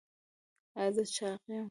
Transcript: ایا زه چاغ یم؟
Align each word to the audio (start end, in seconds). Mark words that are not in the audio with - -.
ایا 0.79 0.89
زه 0.95 1.03
چاغ 1.15 1.41
یم؟ 1.51 1.67